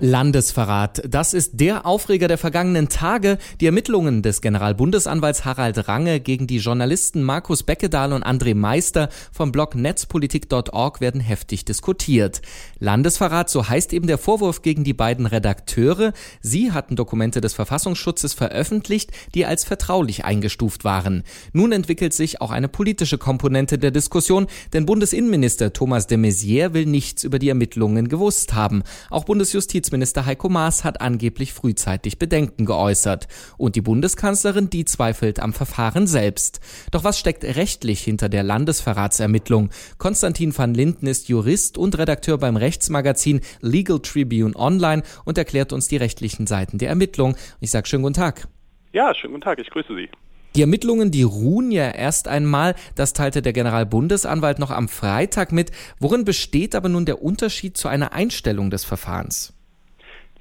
Landesverrat. 0.00 1.02
Das 1.08 1.32
ist 1.32 1.52
der 1.54 1.86
Aufreger 1.86 2.28
der 2.28 2.36
vergangenen 2.36 2.88
Tage. 2.88 3.38
Die 3.60 3.66
Ermittlungen 3.66 4.20
des 4.22 4.42
Generalbundesanwalts 4.42 5.46
Harald 5.46 5.88
Range 5.88 6.20
gegen 6.20 6.46
die 6.46 6.58
Journalisten 6.58 7.22
Markus 7.22 7.62
Beckedahl 7.62 8.12
und 8.12 8.22
André 8.22 8.54
Meister 8.54 9.08
vom 9.32 9.52
Blog 9.52 9.74
netzpolitik.org 9.74 11.00
werden 11.00 11.20
heftig 11.20 11.64
diskutiert. 11.64 12.42
Landesverrat, 12.78 13.48
so 13.48 13.68
heißt 13.68 13.94
eben 13.94 14.06
der 14.06 14.18
Vorwurf 14.18 14.60
gegen 14.60 14.84
die 14.84 14.92
beiden 14.92 15.24
Redakteure. 15.24 16.12
Sie 16.42 16.72
hatten 16.72 16.94
Dokumente 16.94 17.40
des 17.40 17.54
Verfassungsschutzes 17.54 18.34
veröffentlicht, 18.34 19.12
die 19.34 19.46
als 19.46 19.64
vertraulich 19.64 20.26
eingestuft 20.26 20.84
waren. 20.84 21.22
Nun 21.54 21.72
entwickelt 21.72 22.12
sich 22.12 22.42
auch 22.42 22.50
eine 22.50 22.68
politische 22.68 23.16
Komponente 23.16 23.78
der 23.78 23.92
Diskussion, 23.92 24.46
denn 24.74 24.84
Bundesinnenminister 24.84 25.72
Thomas 25.72 26.06
de 26.06 26.18
Maizière 26.18 26.74
will 26.74 26.84
nichts 26.84 27.24
über 27.24 27.38
die 27.38 27.48
Ermittlungen 27.48 28.08
gewusst 28.08 28.52
haben. 28.52 28.82
Auch 29.08 29.24
Bundesjustiz 29.24 29.85
Justizminister 29.86 30.26
Heiko 30.26 30.48
Maas 30.48 30.82
hat 30.82 31.00
angeblich 31.00 31.52
frühzeitig 31.52 32.18
Bedenken 32.18 32.66
geäußert. 32.66 33.28
Und 33.56 33.76
die 33.76 33.82
Bundeskanzlerin, 33.82 34.68
die 34.68 34.84
zweifelt 34.84 35.38
am 35.38 35.52
Verfahren 35.52 36.08
selbst. 36.08 36.58
Doch 36.90 37.04
was 37.04 37.20
steckt 37.20 37.44
rechtlich 37.44 38.00
hinter 38.00 38.28
der 38.28 38.42
Landesverratsermittlung? 38.42 39.70
Konstantin 39.96 40.58
van 40.58 40.74
Linden 40.74 41.06
ist 41.06 41.28
Jurist 41.28 41.78
und 41.78 41.96
Redakteur 41.96 42.36
beim 42.38 42.56
Rechtsmagazin 42.56 43.42
Legal 43.60 44.00
Tribune 44.00 44.56
Online 44.56 45.04
und 45.24 45.38
erklärt 45.38 45.72
uns 45.72 45.86
die 45.86 45.98
rechtlichen 45.98 46.48
Seiten 46.48 46.78
der 46.78 46.88
Ermittlung. 46.88 47.36
Ich 47.60 47.70
sage 47.70 47.86
schönen 47.86 48.02
guten 48.02 48.14
Tag. 48.14 48.48
Ja, 48.92 49.14
schönen 49.14 49.34
guten 49.34 49.44
Tag, 49.44 49.60
ich 49.60 49.70
grüße 49.70 49.94
Sie. 49.94 50.08
Die 50.56 50.62
Ermittlungen, 50.62 51.12
die 51.12 51.22
ruhen 51.22 51.70
ja 51.70 51.90
erst 51.90 52.26
einmal, 52.26 52.74
das 52.96 53.12
teilte 53.12 53.40
der 53.40 53.52
Generalbundesanwalt 53.52 54.58
noch 54.58 54.72
am 54.72 54.88
Freitag 54.88 55.52
mit. 55.52 55.70
Worin 56.00 56.24
besteht 56.24 56.74
aber 56.74 56.88
nun 56.88 57.04
der 57.04 57.22
Unterschied 57.22 57.76
zu 57.76 57.86
einer 57.86 58.12
Einstellung 58.12 58.70
des 58.70 58.84
Verfahrens? 58.84 59.55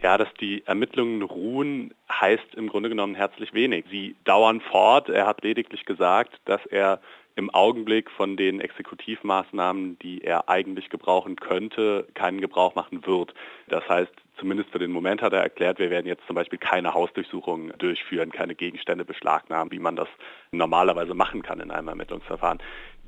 Ja, 0.06 0.20
dass 0.20 0.32
die 0.40 0.62
Ermittlungen 0.68 1.24
ruhen, 1.24 1.92
heißt 2.12 2.54
im 2.54 2.70
Grunde 2.70 2.90
genommen 2.90 3.16
herzlich 3.16 3.56
wenig. 3.56 3.86
Sie 3.90 4.16
dauern 4.24 4.62
fort. 4.62 5.10
Er 5.10 5.26
hat 5.26 5.42
lediglich 5.42 5.84
gesagt, 5.84 6.40
dass 6.46 6.64
er 6.68 7.02
im 7.36 7.50
Augenblick 7.50 8.12
von 8.12 8.38
den 8.38 8.62
Exekutivmaßnahmen, 8.62 9.98
die 9.98 10.24
er 10.24 10.48
eigentlich 10.48 10.90
gebrauchen 10.90 11.38
könnte, 11.38 12.06
keinen 12.14 12.40
Gebrauch 12.40 12.76
machen 12.76 13.04
wird. 13.08 13.34
Das 13.68 13.90
heißt, 13.90 14.14
zumindest 14.38 14.70
für 14.70 14.78
den 14.78 14.92
Moment 14.92 15.24
hat 15.24 15.34
er 15.34 15.42
erklärt, 15.42 15.80
wir 15.80 15.90
werden 15.90 16.06
jetzt 16.06 16.28
zum 16.28 16.36
Beispiel 16.36 16.60
keine 16.60 16.94
Hausdurchsuchungen 16.94 17.74
durchführen, 17.80 18.32
keine 18.32 18.54
Gegenstände 18.54 19.06
beschlagnahmen, 19.06 19.72
wie 19.72 19.80
man 19.80 19.96
das 19.96 20.08
normalerweise 20.52 21.16
machen 21.16 21.42
kann 21.42 21.60
in 21.60 21.72
einem 21.72 21.88
Ermittlungsverfahren. 21.88 22.60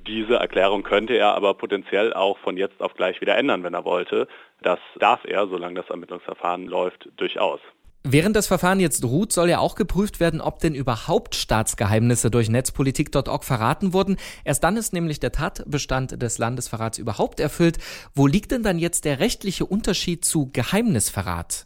Diese 0.07 0.35
Erklärung 0.35 0.83
könnte 0.83 1.13
er 1.15 1.35
aber 1.35 1.53
potenziell 1.53 2.13
auch 2.13 2.37
von 2.39 2.55
jetzt 2.55 2.81
auf 2.81 2.93
gleich 2.93 3.19
wieder 3.19 3.37
ändern, 3.37 3.63
wenn 3.63 3.73
er 3.73 3.83
wollte. 3.83 4.27
Das 4.61 4.79
darf 4.99 5.25
er, 5.25 5.47
solange 5.47 5.81
das 5.81 5.89
Ermittlungsverfahren 5.89 6.65
läuft, 6.65 7.09
durchaus. 7.17 7.59
Während 8.03 8.37
das 8.37 8.47
Verfahren 8.47 8.79
jetzt 8.79 9.03
ruht, 9.03 9.33
soll 9.33 9.49
ja 9.49 9.59
auch 9.59 9.75
geprüft 9.75 10.21
werden, 10.21 10.39
ob 10.39 10.59
denn 10.59 10.75
überhaupt 10.75 11.35
Staatsgeheimnisse 11.35 12.31
durch 12.31 12.47
netzpolitik.org 12.47 13.43
verraten 13.43 13.91
wurden. 13.91 14.15
Erst 14.45 14.63
dann 14.63 14.77
ist 14.77 14.93
nämlich 14.93 15.19
der 15.19 15.33
Tatbestand 15.33 16.21
des 16.21 16.37
Landesverrats 16.37 16.99
überhaupt 16.99 17.41
erfüllt. 17.41 17.79
Wo 18.15 18.25
liegt 18.25 18.51
denn 18.51 18.63
dann 18.63 18.79
jetzt 18.79 19.03
der 19.03 19.19
rechtliche 19.19 19.65
Unterschied 19.65 20.23
zu 20.23 20.49
Geheimnisverrat? 20.53 21.65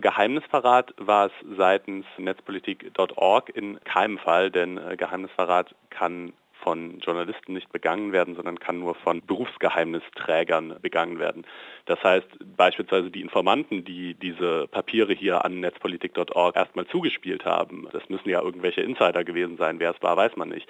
Geheimnisverrat 0.00 0.94
war 0.96 1.26
es 1.26 1.32
seitens 1.56 2.06
netzpolitik.org 2.16 3.48
in 3.50 3.78
keinem 3.84 4.18
Fall, 4.18 4.50
denn 4.50 4.78
äh, 4.78 4.96
Geheimnisverrat 4.96 5.74
kann 5.90 6.32
von 6.68 6.98
Journalisten 6.98 7.54
nicht 7.54 7.72
begangen 7.72 8.12
werden, 8.12 8.34
sondern 8.34 8.58
kann 8.60 8.78
nur 8.78 8.94
von 8.94 9.22
Berufsgeheimnisträgern 9.24 10.76
begangen 10.82 11.18
werden. 11.18 11.46
Das 11.86 12.02
heißt 12.02 12.28
beispielsweise 12.58 13.10
die 13.10 13.22
Informanten, 13.22 13.86
die 13.86 14.12
diese 14.12 14.66
Papiere 14.68 15.14
hier 15.14 15.46
an 15.46 15.60
netzpolitik.org 15.60 16.56
erstmal 16.56 16.86
zugespielt 16.88 17.46
haben, 17.46 17.88
das 17.92 18.06
müssen 18.10 18.28
ja 18.28 18.42
irgendwelche 18.42 18.82
Insider 18.82 19.24
gewesen 19.24 19.56
sein, 19.56 19.80
wer 19.80 19.92
es 19.92 20.02
war, 20.02 20.18
weiß 20.18 20.36
man 20.36 20.50
nicht 20.50 20.68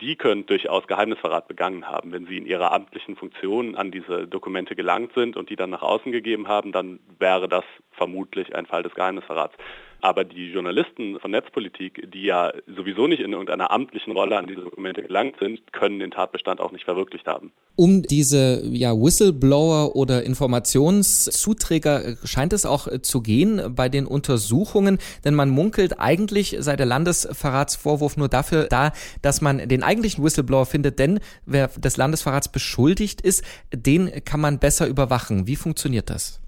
die 0.00 0.14
können 0.14 0.46
durchaus 0.46 0.86
Geheimnisverrat 0.86 1.48
begangen 1.48 1.88
haben. 1.88 2.12
Wenn 2.12 2.26
sie 2.26 2.38
in 2.38 2.46
ihrer 2.46 2.70
amtlichen 2.70 3.16
Funktion 3.16 3.74
an 3.74 3.90
diese 3.90 4.28
Dokumente 4.28 4.76
gelangt 4.76 5.12
sind 5.14 5.36
und 5.36 5.50
die 5.50 5.56
dann 5.56 5.70
nach 5.70 5.82
außen 5.82 6.12
gegeben 6.12 6.46
haben, 6.46 6.70
dann 6.70 7.00
wäre 7.18 7.48
das 7.48 7.64
vermutlich 7.90 8.54
ein 8.54 8.66
Fall 8.66 8.84
des 8.84 8.94
Geheimnisverrats. 8.94 9.56
Aber 10.00 10.24
die 10.24 10.52
Journalisten 10.52 11.18
von 11.18 11.32
Netzpolitik, 11.32 12.08
die 12.12 12.22
ja 12.22 12.52
sowieso 12.66 13.06
nicht 13.08 13.20
in 13.20 13.32
irgendeiner 13.32 13.70
amtlichen 13.72 14.12
Rolle 14.12 14.36
an 14.36 14.46
diese 14.46 14.60
Dokumente 14.60 15.02
gelangt 15.02 15.36
sind, 15.40 15.72
können 15.72 15.98
den 15.98 16.12
Tatbestand 16.12 16.60
auch 16.60 16.70
nicht 16.70 16.84
verwirklicht 16.84 17.26
haben. 17.26 17.52
Um 17.74 18.02
diese 18.02 18.64
ja, 18.66 18.92
Whistleblower 18.92 19.96
oder 19.96 20.22
Informationszuträger 20.22 22.16
scheint 22.24 22.52
es 22.52 22.64
auch 22.64 22.86
äh, 22.86 23.02
zu 23.02 23.22
gehen 23.22 23.74
bei 23.74 23.88
den 23.88 24.06
Untersuchungen, 24.06 24.98
denn 25.24 25.34
man 25.34 25.50
munkelt, 25.50 25.98
eigentlich 25.98 26.56
sei 26.60 26.76
der 26.76 26.86
Landesverratsvorwurf 26.86 28.16
nur 28.16 28.28
dafür 28.28 28.64
da, 28.64 28.92
dass 29.22 29.40
man 29.40 29.68
den 29.68 29.82
eigentlichen 29.82 30.24
Whistleblower 30.24 30.66
findet, 30.66 30.98
denn 30.98 31.20
wer 31.44 31.68
des 31.68 31.96
Landesverrats 31.96 32.50
beschuldigt 32.50 33.20
ist, 33.20 33.44
den 33.74 34.10
kann 34.24 34.40
man 34.40 34.58
besser 34.58 34.86
überwachen. 34.86 35.46
Wie 35.46 35.56
funktioniert 35.56 36.10
das? 36.10 36.40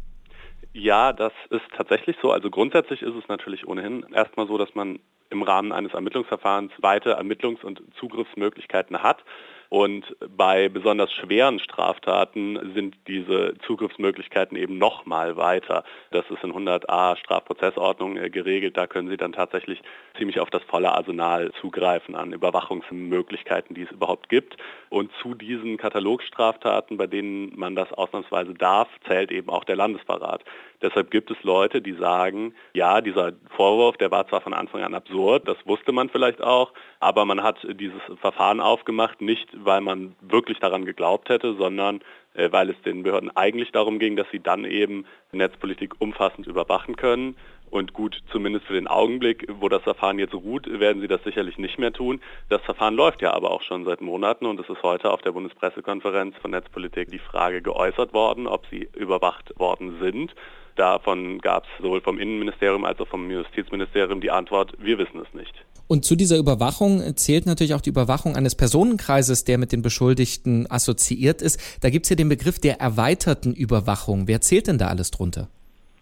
Ja, 0.72 1.12
das 1.12 1.32
ist 1.50 1.64
tatsächlich 1.76 2.16
so. 2.22 2.31
Also 2.31 2.48
grundsätzlich 2.48 3.03
ist 3.03 3.14
es 3.14 3.26
natürlich 3.28 3.66
ohnehin 3.66 4.06
erstmal 4.12 4.47
so, 4.47 4.56
dass 4.56 4.75
man 4.75 5.00
im 5.31 5.42
Rahmen 5.42 5.72
eines 5.72 5.94
Ermittlungsverfahrens 5.94 6.72
weite 6.78 7.19
Ermittlungs- 7.19 7.64
und 7.64 7.82
Zugriffsmöglichkeiten 7.98 9.03
hat. 9.03 9.25
Und 9.70 10.16
bei 10.36 10.69
besonders 10.69 11.12
schweren 11.12 11.60
Straftaten 11.60 12.72
sind 12.75 12.97
diese 13.06 13.54
Zugriffsmöglichkeiten 13.64 14.56
eben 14.56 14.78
noch 14.78 15.06
mal 15.06 15.36
weiter. 15.36 15.84
Das 16.10 16.25
ist 16.28 16.42
in 16.42 16.53
100a 16.53 17.16
Strafprozessordnung 17.16 18.16
äh, 18.16 18.31
geregelt. 18.31 18.76
Da 18.76 18.88
können 18.88 19.08
Sie 19.08 19.16
dann 19.16 19.32
tatsächlich 19.32 19.81
ziemlich 20.19 20.41
auf 20.41 20.50
das 20.50 20.64
volle 20.64 20.91
Arsenal 20.91 21.53
zugreifen 21.60 22.16
an 22.16 22.32
Überwachungsmöglichkeiten, 22.32 23.76
die 23.76 23.82
es 23.82 23.92
überhaupt 23.92 24.28
gibt. 24.28 24.56
Und 24.88 25.12
zu 25.22 25.34
diesen 25.34 25.76
Katalogstraftaten, 25.76 26.97
bei 26.97 27.06
denen 27.06 27.56
man 27.56 27.76
das 27.76 27.92
ausnahmsweise 27.92 28.54
darf, 28.54 28.88
zählt 29.06 29.31
eben 29.31 29.50
auch 29.50 29.62
der 29.62 29.76
Landesverrat. 29.76 30.42
Deshalb 30.82 31.10
gibt 31.10 31.31
es 31.31 31.37
Leute, 31.42 31.82
die 31.82 31.92
sagen, 31.92 32.54
ja, 32.72 33.00
dieser 33.02 33.34
Vorwurf, 33.54 33.98
der 33.98 34.10
war 34.10 34.26
zwar 34.28 34.41
von 34.41 34.54
Anfang 34.54 34.82
an 34.82 34.94
absurd, 34.94 35.47
das 35.47 35.58
wusste 35.66 35.92
man 35.92 36.08
vielleicht 36.08 36.42
auch, 36.42 36.72
aber 37.00 37.25
man 37.26 37.42
hat 37.42 37.58
dieses 37.75 38.00
Verfahren 38.20 38.60
aufgemacht, 38.60 39.20
nicht 39.20 39.48
weil 39.65 39.81
man 39.81 40.15
wirklich 40.21 40.59
daran 40.59 40.84
geglaubt 40.84 41.28
hätte, 41.28 41.54
sondern 41.54 42.00
äh, 42.34 42.50
weil 42.53 42.71
es 42.71 42.81
den 42.82 43.03
Behörden 43.03 43.34
eigentlich 43.37 43.72
darum 43.72 43.98
ging, 43.98 44.16
dass 44.16 44.26
sie 44.31 44.41
dann 44.41 44.65
eben 44.65 45.04
Netzpolitik 45.32 45.94
umfassend 45.98 46.47
überwachen 46.47 46.97
können. 46.97 47.37
Und 47.70 47.92
gut, 47.92 48.20
zumindest 48.32 48.66
für 48.66 48.75
den 48.75 48.88
Augenblick, 48.88 49.47
wo 49.60 49.69
das 49.69 49.82
Verfahren 49.82 50.19
jetzt 50.19 50.34
ruht, 50.34 50.66
werden 50.66 51.00
sie 51.00 51.08
das 51.08 51.22
sicherlich 51.22 51.56
nicht 51.56 51.78
mehr 51.78 51.92
tun. 51.92 52.20
Das 52.48 52.60
Verfahren 52.62 52.94
läuft 52.94 53.22
ja 53.22 53.32
aber 53.32 53.53
auch 53.53 53.62
schon 53.62 53.84
seit 53.84 54.00
Monaten 54.00 54.47
und 54.47 54.58
es 54.58 54.69
ist 54.69 54.82
heute 54.82 55.10
auf 55.10 55.22
der 55.22 55.32
Bundespressekonferenz 55.32 56.34
von 56.42 56.50
Netzpolitik 56.50 57.10
die 57.10 57.20
Frage 57.20 57.62
geäußert 57.62 58.12
worden, 58.12 58.48
ob 58.48 58.66
sie 58.70 58.88
überwacht 58.97 59.58
worden 59.58 59.98
sind. 60.00 60.34
Davon 60.76 61.38
gab 61.41 61.64
es 61.64 61.70
sowohl 61.82 62.00
vom 62.00 62.19
Innenministerium 62.19 62.84
als 62.84 62.98
auch 63.00 63.08
vom 63.08 63.31
Justizministerium 63.31 64.20
die 64.20 64.31
Antwort, 64.31 64.72
wir 64.78 64.98
wissen 64.98 65.20
es 65.20 65.32
nicht. 65.34 65.52
Und 65.87 66.04
zu 66.04 66.16
dieser 66.16 66.38
Überwachung 66.38 67.16
zählt 67.16 67.47
natürlich 67.47 67.75
auch 67.75 67.81
die 67.81 67.91
Überwachung 67.91 68.37
eines 68.37 68.54
Personenkreises, 68.54 69.44
der 69.44 69.58
mit 69.58 69.72
den 69.72 69.82
Beschuldigten 69.82 70.70
assoziiert 70.70 71.42
ist. 71.42 71.60
Da 71.82 71.91
gibt 71.91 72.06
es 72.06 72.10
ja 72.10 72.16
den 72.16 72.28
Begriff 72.28 72.60
der 72.60 72.81
erweiterten 72.81 73.52
Überwachung. 73.52 74.28
Wer 74.28 74.41
zählt 74.41 74.69
denn 74.69 74.78
da 74.78 74.87
alles 74.87 75.10
drunter? 75.10 75.48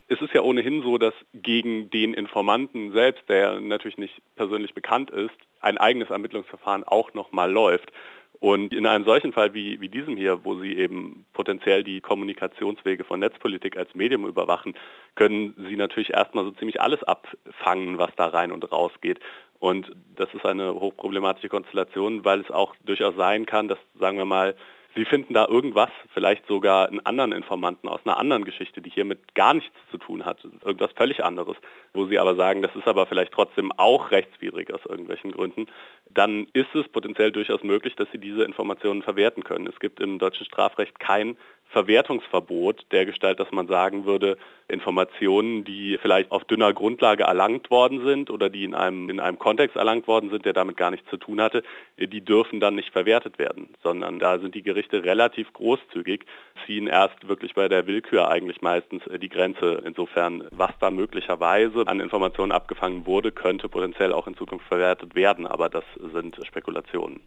Es 0.09 0.23
ist 0.23 0.33
ja 0.33 0.41
ohnehin 0.41 0.83
so, 0.83 0.97
dass 0.97 1.13
gegen 1.35 1.91
den 1.91 2.15
Informanten 2.15 2.93
selbst, 2.93 3.29
der 3.29 3.61
natürlich 3.61 3.99
nicht 3.99 4.23
persönlich 4.37 4.73
bekannt 4.75 5.11
ist, 5.11 5.35
ein 5.61 5.77
eigenes 5.77 6.09
Ermittlungsverfahren 6.09 6.85
auch 6.85 7.13
nochmal 7.13 7.53
läuft. 7.53 7.93
Und 8.41 8.73
in 8.73 8.87
einem 8.87 9.05
solchen 9.05 9.33
Fall 9.33 9.53
wie, 9.53 9.81
wie 9.81 9.89
diesem 9.89 10.17
hier, 10.17 10.45
wo 10.45 10.55
Sie 10.61 10.77
eben 10.77 11.27
potenziell 11.33 11.83
die 11.83 12.01
Kommunikationswege 12.01 13.05
von 13.05 13.21
Netzpolitik 13.21 13.77
als 13.77 13.95
Medium 13.95 14.27
überwachen, 14.27 14.75
können 15.17 15.55
Sie 15.69 15.77
natürlich 15.77 16.11
erstmal 16.11 16.45
so 16.45 16.53
ziemlich 16.53 16.81
alles 16.81 17.03
abfangen, 17.03 17.99
was 17.99 18.15
da 18.17 18.29
rein 18.29 18.53
und 18.53 18.71
raus 18.71 18.93
geht. 19.01 19.19
Und 19.59 19.91
das 20.15 20.33
ist 20.35 20.47
eine 20.47 20.73
hochproblematische 20.73 21.49
Konstellation, 21.49 22.25
weil 22.25 22.41
es 22.41 22.51
auch 22.51 22.77
durchaus 22.85 23.17
sein 23.17 23.45
kann, 23.45 23.67
dass, 23.67 23.79
sagen 23.99 24.17
wir 24.17 24.25
mal, 24.25 24.55
Sie 24.99 25.05
finden 25.05 25.33
da 25.33 25.47
irgendwas, 25.47 25.91
vielleicht 26.13 26.45
sogar 26.49 26.89
einen 26.89 26.99
anderen 27.07 27.31
Informanten 27.31 27.89
aus 27.89 28.01
einer 28.05 28.19
anderen 28.19 28.45
Geschichte, 28.45 28.83
die 28.83 28.91
hiermit 28.91 29.33
gar 29.37 29.55
nichts 29.55 29.77
zu 29.93 29.99
tun 29.99 30.25
hat, 30.25 30.43
irgendwas 30.65 30.91
völlig 30.97 31.23
anderes, 31.23 31.57
wo 31.95 32.07
Sie 32.07 32.19
aber 32.19 32.35
sagen, 32.35 32.63
das 32.63 32.75
ist 32.75 32.89
aber 32.89 33.07
vielleicht 33.07 33.31
trotzdem 33.31 33.71
auch 33.77 34.11
rechtswidrig 34.11 34.75
aus 34.75 34.85
irgendwelchen 34.87 35.31
Gründen, 35.31 35.67
dann 36.11 36.49
ist 36.53 36.75
es 36.75 36.89
potenziell 36.89 37.31
durchaus 37.31 37.63
möglich, 37.63 37.95
dass 37.95 38.11
Sie 38.11 38.19
diese 38.19 38.43
Informationen 38.43 39.03
verwerten 39.03 39.45
können. 39.45 39.69
Es 39.69 39.79
gibt 39.79 40.01
im 40.01 40.19
deutschen 40.19 40.47
Strafrecht 40.47 40.99
kein 40.99 41.37
Verwertungsverbot 41.71 42.87
der 42.93 43.05
Gestalt, 43.05 43.41
dass 43.41 43.53
man 43.53 43.69
sagen 43.69 44.07
würde, 44.07 44.39
Informationen, 44.69 45.65
die 45.65 45.99
vielleicht 46.01 46.31
auf 46.31 46.45
dünner 46.45 46.73
Grundlage 46.73 47.25
erlangt 47.25 47.71
worden 47.71 48.05
sind 48.05 48.31
oder 48.31 48.49
die 48.51 48.65
in 48.65 48.75
einem, 48.75 49.11
in 49.11 49.21
einem 49.21 49.39
Kontext 49.39 49.77
erlangt 49.77 50.07
worden 50.07 50.31
sind, 50.31 50.45
der 50.45 50.53
damit 50.55 50.77
gar 50.77 50.91
nichts 50.91 51.09
zu 51.11 51.17
tun 51.17 51.41
hatte, 51.41 51.63
die 51.99 52.23
dürfen 52.23 52.61
dann 52.61 52.75
nicht 52.75 52.93
verwertet 52.93 53.39
werden, 53.39 53.69
sondern 53.83 54.19
da 54.19 54.39
sind 54.39 54.55
die 54.55 54.63
Gerichte 54.63 55.05
relativ 55.05 55.53
großzügig, 55.53 56.25
ziehen 56.67 56.87
erst 56.87 57.29
wirklich 57.29 57.55
bei 57.55 57.69
der 57.69 57.87
Willkür 57.87 58.29
eigentlich 58.29 58.61
meistens 58.63 59.03
die 59.21 59.29
Grenze. 59.29 59.83
Insofern, 59.85 60.45
was 60.51 60.73
da 60.81 60.91
möglicherweise 60.91 61.87
an 61.87 62.01
Informationen 62.01 62.53
abgefangen 62.53 63.07
wurde, 63.07 63.33
könnte 63.33 63.69
potenziell 63.69 64.13
auch 64.13 64.27
in 64.27 64.37
Zukunft 64.37 64.67
verwertet 64.67 65.15
werden, 65.15 65.47
aber 65.47 65.69
das 65.69 65.85
sind 66.13 66.39
Spekulationen. 66.47 67.21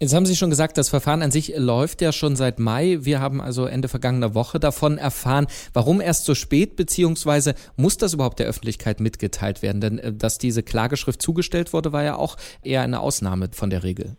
Jetzt 0.00 0.14
haben 0.14 0.26
Sie 0.26 0.36
schon 0.36 0.50
gesagt, 0.50 0.78
das 0.78 0.90
Verfahren 0.90 1.22
an 1.22 1.32
sich 1.32 1.54
läuft 1.56 2.00
ja 2.02 2.12
schon 2.12 2.36
seit 2.36 2.60
Mai. 2.60 2.98
Wir 3.00 3.20
haben 3.20 3.40
also 3.40 3.66
Ende 3.66 3.88
vergangener 3.88 4.32
Woche 4.32 4.60
davon 4.60 4.96
erfahren. 4.96 5.48
Warum 5.72 6.00
erst 6.00 6.24
so 6.24 6.36
spät, 6.36 6.76
beziehungsweise 6.76 7.56
muss 7.76 7.96
das 7.96 8.14
überhaupt 8.14 8.38
der 8.38 8.46
Öffentlichkeit 8.46 9.00
mitgeteilt 9.00 9.60
werden? 9.60 9.80
Denn 9.80 9.98
äh, 9.98 10.12
dass 10.12 10.38
diese 10.38 10.62
Klageschrift 10.62 11.20
zugestellt 11.20 11.72
wurde, 11.72 11.92
war 11.92 12.04
ja 12.04 12.14
auch 12.14 12.36
eher 12.62 12.82
eine 12.82 13.00
Ausnahme 13.00 13.48
von 13.52 13.70
der 13.70 13.82
Regel. 13.82 14.16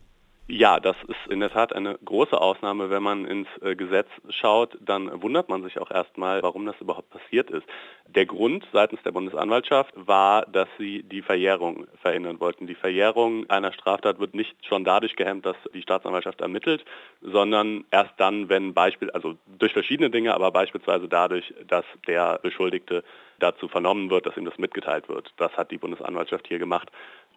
Ja, 0.51 0.79
das 0.79 0.95
ist 1.07 1.31
in 1.31 1.41
der 1.41 1.51
Tat 1.51 1.73
eine 1.73 1.99
große 2.03 2.35
Ausnahme. 2.35 2.89
Wenn 2.89 3.03
man 3.03 3.25
ins 3.25 3.47
äh, 3.61 3.75
Gesetz 3.75 4.07
schaut, 4.29 4.75
dann 4.81 5.21
wundert 5.21 5.47
man 5.47 5.61
sich 5.61 5.77
auch 5.77 5.91
erstmal, 5.91 6.41
warum 6.41 6.65
das 6.65 6.81
überhaupt 6.81 7.11
passiert 7.11 7.51
ist. 7.51 7.67
Der 8.07 8.25
Grund 8.25 8.65
seitens 8.73 8.99
der 9.03 9.11
Bundesanwaltschaft 9.11 9.93
war, 9.95 10.47
dass 10.47 10.67
sie 10.79 11.03
die 11.03 11.21
Verjährung 11.21 11.85
verhindern 12.01 12.39
wollten. 12.39 12.65
Die 12.65 12.73
Verjährung 12.73 13.47
einer 13.47 13.71
Straftat 13.73 14.19
wird 14.19 14.33
nicht 14.33 14.55
schon 14.65 14.83
dadurch 14.83 15.15
gehemmt, 15.15 15.45
dass 15.45 15.55
die 15.71 15.83
Staatsanwaltschaft 15.83 16.41
ermittelt, 16.41 16.83
sondern 17.21 17.85
erst 17.91 18.13
dann, 18.17 18.49
wenn 18.49 18.73
Beispiel, 18.73 19.11
also 19.11 19.35
durch 19.45 19.73
verschiedene 19.73 20.09
Dinge, 20.09 20.33
aber 20.33 20.49
beispielsweise 20.49 21.07
dadurch, 21.07 21.53
dass 21.67 21.85
der 22.07 22.39
Beschuldigte 22.41 23.03
dazu 23.37 23.67
vernommen 23.67 24.09
wird, 24.09 24.25
dass 24.25 24.35
ihm 24.35 24.45
das 24.45 24.57
mitgeteilt 24.57 25.09
wird. 25.09 25.31
Das 25.37 25.55
hat 25.55 25.69
die 25.69 25.77
Bundesanwaltschaft 25.77 26.47
hier 26.47 26.57
gemacht. 26.57 26.89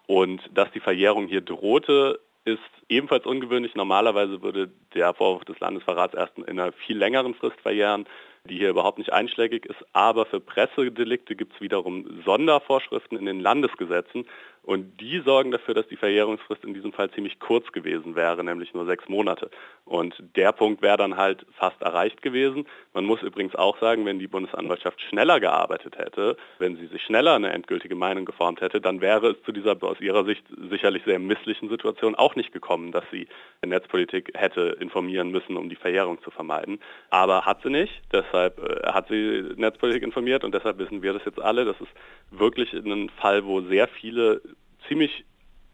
Und 0.06 0.40
dass 0.54 0.72
die 0.72 0.80
Verjährung 0.80 1.26
hier 1.26 1.42
drohte, 1.42 2.18
ist 2.44 2.60
ebenfalls 2.88 3.26
ungewöhnlich. 3.26 3.74
Normalerweise 3.74 4.42
würde 4.42 4.70
der 4.94 5.14
Vorwurf 5.14 5.44
des 5.44 5.60
Landesverrats 5.60 6.14
erst 6.14 6.36
in 6.38 6.44
einer 6.58 6.72
viel 6.72 6.98
längeren 6.98 7.34
Frist 7.34 7.60
verjähren 7.60 8.06
die 8.48 8.58
hier 8.58 8.70
überhaupt 8.70 8.98
nicht 8.98 9.12
einschlägig 9.12 9.66
ist. 9.66 9.84
Aber 9.92 10.26
für 10.26 10.40
Pressedelikte 10.40 11.36
gibt 11.36 11.54
es 11.54 11.60
wiederum 11.60 12.22
Sondervorschriften 12.24 13.18
in 13.18 13.26
den 13.26 13.40
Landesgesetzen 13.40 14.26
und 14.64 15.00
die 15.00 15.18
sorgen 15.20 15.50
dafür, 15.50 15.74
dass 15.74 15.88
die 15.88 15.96
Verjährungsfrist 15.96 16.64
in 16.64 16.72
diesem 16.72 16.92
Fall 16.92 17.10
ziemlich 17.10 17.40
kurz 17.40 17.72
gewesen 17.72 18.14
wäre, 18.14 18.44
nämlich 18.44 18.72
nur 18.74 18.86
sechs 18.86 19.08
Monate. 19.08 19.50
Und 19.84 20.22
der 20.36 20.52
Punkt 20.52 20.82
wäre 20.82 20.96
dann 20.96 21.16
halt 21.16 21.44
fast 21.54 21.82
erreicht 21.82 22.22
gewesen. 22.22 22.66
Man 22.94 23.04
muss 23.04 23.22
übrigens 23.22 23.56
auch 23.56 23.80
sagen, 23.80 24.06
wenn 24.06 24.20
die 24.20 24.28
Bundesanwaltschaft 24.28 25.00
schneller 25.00 25.40
gearbeitet 25.40 25.98
hätte, 25.98 26.36
wenn 26.60 26.76
sie 26.76 26.86
sich 26.86 27.02
schneller 27.02 27.34
eine 27.34 27.52
endgültige 27.52 27.96
Meinung 27.96 28.24
geformt 28.24 28.60
hätte, 28.60 28.80
dann 28.80 29.00
wäre 29.00 29.32
es 29.32 29.42
zu 29.42 29.50
dieser 29.50 29.82
aus 29.82 30.00
ihrer 30.00 30.24
Sicht 30.24 30.44
sicherlich 30.70 31.02
sehr 31.04 31.18
misslichen 31.18 31.68
Situation 31.68 32.14
auch 32.14 32.36
nicht 32.36 32.52
gekommen, 32.52 32.92
dass 32.92 33.04
sie 33.10 33.26
Netzpolitik 33.66 34.30
hätte 34.34 34.76
informieren 34.78 35.32
müssen, 35.32 35.56
um 35.56 35.68
die 35.68 35.76
Verjährung 35.76 36.22
zu 36.22 36.30
vermeiden. 36.30 36.78
Aber 37.10 37.46
hat 37.46 37.62
sie 37.62 37.70
nicht. 37.70 38.00
Das 38.10 38.24
Deshalb 38.32 38.58
äh, 38.58 38.92
hat 38.92 39.08
sie 39.08 39.42
Netzpolitik 39.56 40.02
informiert 40.02 40.44
und 40.44 40.54
deshalb 40.54 40.78
wissen 40.78 41.02
wir 41.02 41.12
das 41.12 41.22
jetzt 41.24 41.40
alle. 41.40 41.64
Das 41.64 41.76
ist 41.80 41.90
wirklich 42.30 42.72
ein 42.72 43.10
Fall, 43.20 43.44
wo 43.44 43.60
sehr 43.62 43.88
viele 43.88 44.40
ziemlich 44.88 45.24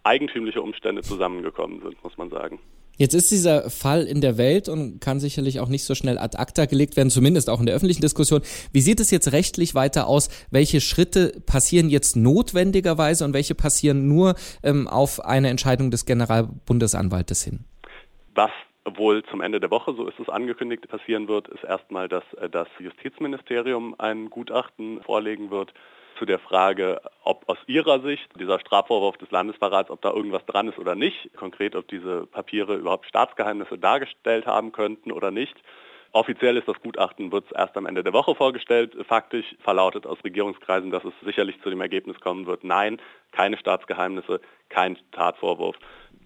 eigentümliche 0.02 0.62
Umstände 0.62 1.02
zusammengekommen 1.02 1.81
sind, 1.82 2.02
muss 2.02 2.16
man 2.16 2.31
sagen. 2.31 2.58
Jetzt 2.96 3.14
ist 3.14 3.31
dieser 3.31 3.70
Fall 3.70 4.05
in 4.05 4.20
der 4.20 4.38
Welt 4.38 4.69
und 4.69 5.00
kann 5.00 5.20
sicherlich 5.20 5.60
auch 5.60 5.69
nicht 5.69 5.84
so 5.84 5.94
schnell 5.94 6.19
ad 6.19 6.37
acta 6.37 6.64
gelegt 6.64 6.96
werden, 6.96 7.10
zumindest 7.10 7.49
auch 7.49 7.60
in 7.60 7.66
der 7.66 7.76
öffentlichen 7.76 8.00
Diskussion. 8.00 8.40
Wie 8.72 8.81
sieht 8.81 8.99
es 8.99 9.12
jetzt 9.12 9.31
rechtlich 9.31 9.76
weiter 9.76 10.08
aus? 10.08 10.28
Welche 10.50 10.81
Schritte 10.81 11.40
passieren 11.46 11.90
jetzt 11.90 12.16
notwendigerweise 12.16 13.25
und 13.25 13.34
welche 13.34 13.55
passieren 13.55 14.08
nur 14.08 14.34
ähm, 14.64 14.88
auf 14.88 15.25
eine 15.25 15.49
Entscheidung 15.49 15.93
des 15.93 16.06
Generalbundesanwaltes 16.06 17.44
hin? 17.44 17.64
Was 18.34 18.50
wohl 18.84 19.22
zum 19.25 19.40
Ende 19.40 19.60
der 19.60 19.70
Woche, 19.70 19.94
so 19.94 20.06
ist 20.06 20.19
es 20.19 20.28
angekündigt, 20.28 20.88
passieren 20.88 21.28
wird, 21.28 21.48
ist 21.48 21.64
erstmal, 21.64 22.08
dass 22.08 22.25
äh, 22.34 22.48
das 22.48 22.69
Justizministerium 22.78 23.94
ein 23.98 24.30
Gutachten 24.30 25.02
vorlegen 25.02 25.50
wird 25.50 25.72
zu 26.19 26.25
der 26.25 26.38
Frage, 26.38 27.00
ob 27.22 27.48
aus 27.48 27.58
Ihrer 27.66 28.00
Sicht 28.00 28.28
dieser 28.38 28.58
Strafvorwurf 28.58 29.16
des 29.19 29.30
Landesverrats, 29.30 29.90
ob 29.90 30.02
da 30.02 30.10
irgendwas 30.12 30.44
dran 30.46 30.69
ist 30.69 30.78
oder 30.78 30.94
nicht, 30.94 31.30
konkret 31.36 31.76
ob 31.76 31.86
diese 31.88 32.26
Papiere 32.26 32.75
überhaupt 32.75 33.06
Staatsgeheimnisse 33.06 33.78
dargestellt 33.78 34.46
haben 34.46 34.72
könnten 34.72 35.12
oder 35.12 35.31
nicht. 35.31 35.56
Offiziell 36.12 36.56
ist 36.56 36.66
das 36.66 36.81
Gutachten, 36.81 37.31
wird 37.32 37.44
es 37.46 37.52
erst 37.52 37.76
am 37.76 37.86
Ende 37.86 38.02
der 38.02 38.14
Woche 38.14 38.34
vorgestellt. 38.34 38.96
Faktisch 39.06 39.54
verlautet 39.60 40.06
aus 40.06 40.19
Regierungskreisen, 40.24 40.90
dass 40.90 41.04
es 41.04 41.12
sicherlich 41.22 41.60
zu 41.62 41.69
dem 41.70 41.82
Ergebnis 41.82 42.19
kommen 42.20 42.46
wird, 42.46 42.64
nein, 42.64 42.98
keine 43.31 43.58
Staatsgeheimnisse, 43.58 44.40
kein 44.70 44.98
Tatvorwurf. 45.12 45.76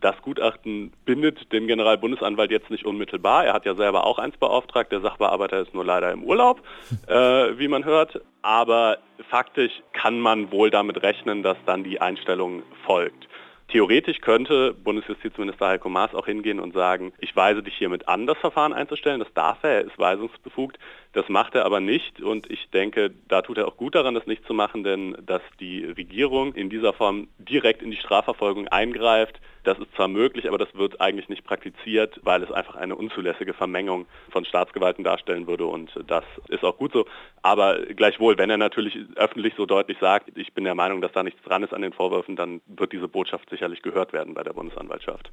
Das 0.03 0.21
Gutachten 0.21 0.93
bindet 1.05 1.53
den 1.53 1.69
Generalbundesanwalt 1.69 2.51
jetzt 2.51 2.71
nicht 2.71 2.85
unmittelbar. 2.85 3.47
Er 3.47 3.55
hat 3.55 3.65
ja 3.65 3.77
selber 3.77 4.05
auch 4.05 4.19
eins 4.19 4.37
beauftragt. 4.37 4.91
Der 4.91 5.01
Sachbearbeiter 5.01 5.61
ist 5.61 5.73
nur 5.75 5.85
leider 5.85 6.11
im 6.11 6.25
Urlaub, 6.25 6.61
äh, 7.07 7.15
wie 7.57 7.69
man 7.69 7.85
hört. 7.85 8.21
Aber 8.43 8.99
faktisch 9.31 9.73
kann 9.93 10.19
man 10.19 10.51
wohl 10.51 10.71
damit 10.71 11.03
rechnen, 11.05 11.45
dass 11.45 11.57
dann 11.67 11.85
die 11.85 12.01
Einstellung 12.01 12.65
folgt. 12.85 13.29
Theoretisch 13.73 14.21
könnte 14.21 14.75
Bundesjustizminister 14.75 15.67
Heiko 15.67 15.89
Maas 15.89 16.15
auch 16.15 16.27
hingehen 16.27 16.61
und 16.61 16.75
sagen, 16.75 17.15
ich 17.21 17.35
weise 17.35 17.63
dich 17.63 17.75
hiermit 17.75 18.07
an, 18.07 18.27
das 18.27 18.37
Verfahren 18.37 18.75
einzustellen. 18.75 19.19
Das 19.19 19.33
darf 19.33 19.65
er, 19.65 19.71
er 19.71 19.85
ist 19.87 19.99
weisungsbefugt. 19.99 20.79
Das 21.15 21.29
macht 21.31 21.55
er 21.55 21.65
aber 21.65 21.81
nicht 21.81 22.21
und 22.21 22.51
ich 22.51 22.69
denke, 22.71 23.13
da 23.29 23.41
tut 23.41 23.57
er 23.59 23.69
auch 23.69 23.79
gut 23.79 23.95
daran, 23.95 24.15
das 24.15 24.27
nicht 24.27 24.47
zu 24.47 24.53
machen, 24.53 24.83
denn 24.83 25.17
dass 25.25 25.43
die 25.59 25.85
Regierung 25.85 26.55
in 26.55 26.69
dieser 26.69 26.93
Form 26.93 27.29
direkt 27.39 27.83
in 27.83 27.91
die 27.91 27.99
Strafverfolgung 27.99 28.69
eingreift, 28.69 29.39
das 29.65 29.79
ist 29.79 29.95
zwar 29.95 30.09
möglich, 30.09 30.49
aber 30.49 30.59
das 30.59 30.75
wird 30.75 31.01
eigentlich 31.01 31.29
nicht 31.29 31.45
praktiziert, 31.45 32.19
weil 32.25 32.43
es 32.43 32.51
einfach 32.51 32.75
eine 32.75 32.97
unzulässige 32.97 33.55
Vermengung 33.55 34.07
von 34.31 34.45
Staatsgewalten 34.45 35.05
darstellen 35.05 35.47
würde 35.47 35.67
und 35.67 35.93
das 36.07 36.25
ist 36.49 36.65
auch 36.65 36.79
gut 36.79 36.93
so. 36.93 37.07
Aber 37.43 37.79
gleichwohl, 37.81 38.39
wenn 38.39 38.51
er 38.51 38.57
natürlich 38.57 38.99
öffentlich 39.15 39.55
so 39.57 39.67
deutlich 39.67 39.99
sagt, 40.01 40.37
ich 40.37 40.53
bin 40.53 40.65
der 40.65 40.75
Meinung, 40.75 41.01
dass 41.01 41.13
da 41.13 41.23
nichts 41.23 41.43
dran 41.43 41.63
ist 41.63 41.75
an 41.75 41.83
den 41.83 41.93
Vorwürfen, 41.93 42.37
dann 42.37 42.61
wird 42.67 42.93
diese 42.93 43.07
Botschaft 43.07 43.51
sicherlich 43.63 43.83
gehört 43.83 44.13
werden 44.13 44.35
bei 44.35 44.43
der 44.43 44.55
Bundesanwaltschaft. 44.55 45.31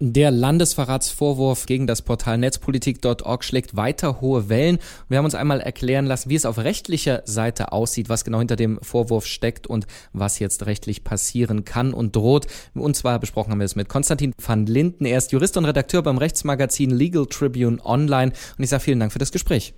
Der 0.00 0.30
Landesverratsvorwurf 0.30 1.66
gegen 1.66 1.88
das 1.88 2.02
Portal 2.02 2.38
netzpolitik.org 2.38 3.44
schlägt 3.44 3.76
weiter 3.76 4.20
hohe 4.20 4.48
Wellen. 4.48 4.78
Wir 5.08 5.18
haben 5.18 5.24
uns 5.24 5.34
einmal 5.34 5.60
erklären 5.60 6.06
lassen, 6.06 6.30
wie 6.30 6.36
es 6.36 6.46
auf 6.46 6.58
rechtlicher 6.58 7.22
Seite 7.24 7.72
aussieht, 7.72 8.08
was 8.08 8.24
genau 8.24 8.38
hinter 8.38 8.54
dem 8.56 8.80
Vorwurf 8.80 9.26
steckt 9.26 9.66
und 9.66 9.86
was 10.12 10.38
jetzt 10.38 10.66
rechtlich 10.66 11.02
passieren 11.02 11.64
kann 11.64 11.94
und 11.94 12.14
droht. 12.14 12.46
Und 12.74 12.94
zwar 12.94 13.18
besprochen 13.18 13.52
haben 13.52 13.58
wir 13.58 13.64
es 13.64 13.76
mit 13.76 13.88
Konstantin 13.88 14.34
van 14.44 14.66
Linden. 14.66 15.04
Er 15.04 15.18
ist 15.18 15.32
Jurist 15.32 15.56
und 15.56 15.64
Redakteur 15.64 16.02
beim 16.02 16.18
Rechtsmagazin 16.18 16.90
Legal 16.90 17.26
Tribune 17.26 17.84
Online. 17.84 18.32
Und 18.56 18.64
ich 18.64 18.70
sage 18.70 18.82
vielen 18.82 19.00
Dank 19.00 19.12
für 19.12 19.18
das 19.18 19.32
Gespräch. 19.32 19.74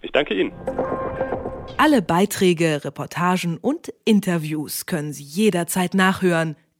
Ich 0.00 0.10
danke 0.10 0.34
Ihnen. 0.34 0.52
Alle 1.76 2.02
Beiträge, 2.02 2.84
Reportagen 2.84 3.58
und 3.58 3.92
Interviews 4.04 4.86
können 4.86 5.12
Sie 5.12 5.24
jederzeit 5.24 5.94
nachhören 5.94 6.56